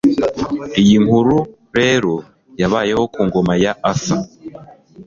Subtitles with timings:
[0.81, 1.37] iyi nkuru
[1.77, 2.13] rero
[2.61, 4.21] yabayeho ku ngoma ya Arthur